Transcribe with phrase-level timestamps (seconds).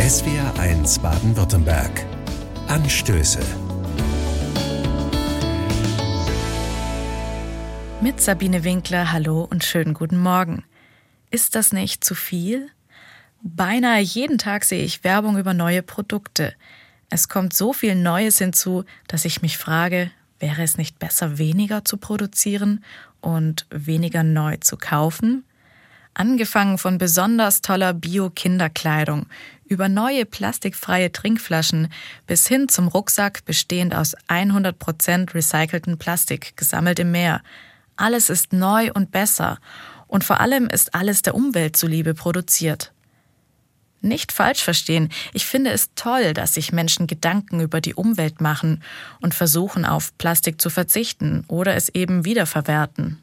[0.00, 2.06] SWR1 Baden-Württemberg.
[2.68, 3.38] Anstöße.
[8.00, 10.64] Mit Sabine Winkler, hallo und schönen guten Morgen.
[11.30, 12.70] Ist das nicht zu viel?
[13.42, 16.54] Beinahe jeden Tag sehe ich Werbung über neue Produkte.
[17.10, 21.84] Es kommt so viel Neues hinzu, dass ich mich frage, wäre es nicht besser, weniger
[21.84, 22.82] zu produzieren
[23.20, 25.44] und weniger neu zu kaufen?
[26.14, 29.26] Angefangen von besonders toller Bio-Kinderkleidung
[29.70, 31.88] über neue plastikfreie Trinkflaschen
[32.26, 37.40] bis hin zum Rucksack bestehend aus 100% recycelten Plastik, gesammelt im Meer.
[37.96, 39.58] Alles ist neu und besser
[40.08, 42.92] und vor allem ist alles der Umwelt zuliebe produziert.
[44.00, 48.82] Nicht falsch verstehen, ich finde es toll, dass sich Menschen Gedanken über die Umwelt machen
[49.20, 53.22] und versuchen, auf Plastik zu verzichten oder es eben wiederverwerten.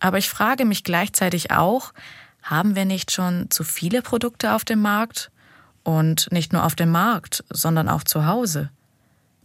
[0.00, 1.94] Aber ich frage mich gleichzeitig auch,
[2.42, 5.30] haben wir nicht schon zu viele Produkte auf dem Markt?
[5.86, 8.70] Und nicht nur auf dem Markt, sondern auch zu Hause.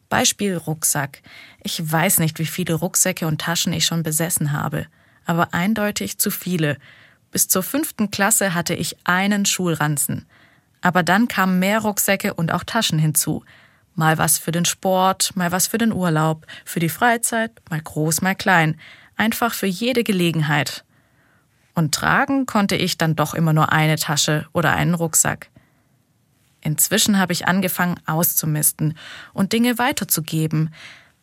[0.10, 1.22] Beispiel Rucksack.
[1.62, 4.88] Ich weiß nicht, wie viele Rucksäcke und Taschen ich schon besessen habe,
[5.26, 6.78] aber eindeutig zu viele.
[7.32, 10.26] Bis zur fünften Klasse hatte ich einen Schulranzen.
[10.82, 13.46] Aber dann kamen mehr Rucksäcke und auch Taschen hinzu.
[13.94, 18.22] Mal was für den Sport, mal was für den Urlaub, für die Freizeit, mal groß,
[18.22, 18.78] mal klein
[19.22, 20.84] einfach für jede Gelegenheit.
[21.76, 25.50] Und tragen konnte ich dann doch immer nur eine Tasche oder einen Rucksack.
[26.62, 28.98] Inzwischen habe ich angefangen auszumisten
[29.34, 30.74] und Dinge weiterzugeben,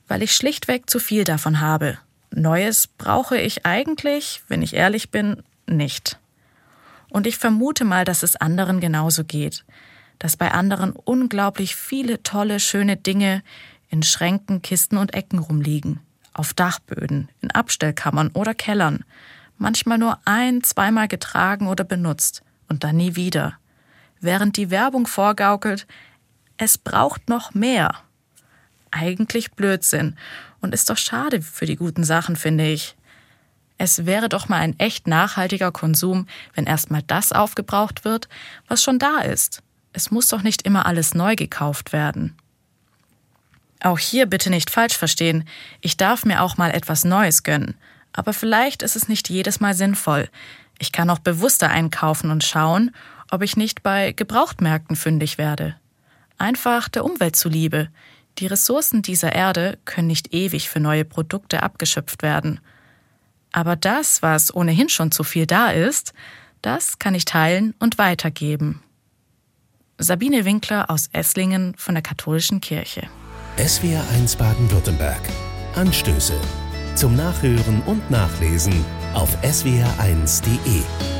[0.08, 1.98] weil ich schlichtweg zu viel davon habe.
[2.30, 6.18] Neues brauche ich eigentlich, wenn ich ehrlich bin, nicht.
[7.08, 9.64] Und ich vermute mal, dass es anderen genauso geht,
[10.18, 13.42] dass bei anderen unglaublich viele tolle, schöne Dinge
[13.88, 16.00] in Schränken, Kisten und Ecken rumliegen
[16.38, 19.04] auf Dachböden, in Abstellkammern oder Kellern,
[19.58, 23.58] manchmal nur ein, zweimal getragen oder benutzt und dann nie wieder.
[24.20, 25.86] Während die Werbung vorgaukelt,
[26.56, 27.94] es braucht noch mehr.
[28.90, 30.16] Eigentlich Blödsinn
[30.60, 32.96] und ist doch schade für die guten Sachen, finde ich.
[33.76, 38.28] Es wäre doch mal ein echt nachhaltiger Konsum, wenn erstmal das aufgebraucht wird,
[38.66, 39.62] was schon da ist.
[39.92, 42.36] Es muss doch nicht immer alles neu gekauft werden.
[43.80, 45.44] Auch hier bitte nicht falsch verstehen.
[45.80, 47.76] Ich darf mir auch mal etwas Neues gönnen.
[48.12, 50.28] Aber vielleicht ist es nicht jedes Mal sinnvoll.
[50.80, 52.90] Ich kann auch bewusster einkaufen und schauen,
[53.30, 55.76] ob ich nicht bei Gebrauchtmärkten fündig werde.
[56.38, 57.88] Einfach der Umwelt zuliebe.
[58.38, 62.60] Die Ressourcen dieser Erde können nicht ewig für neue Produkte abgeschöpft werden.
[63.52, 66.12] Aber das, was ohnehin schon zu viel da ist,
[66.62, 68.82] das kann ich teilen und weitergeben.
[69.98, 73.08] Sabine Winkler aus Esslingen von der Katholischen Kirche.
[73.56, 75.20] SWR1 Baden-Württemberg.
[75.74, 76.38] Anstöße.
[76.94, 78.84] Zum Nachhören und Nachlesen
[79.14, 81.17] auf swr1.de.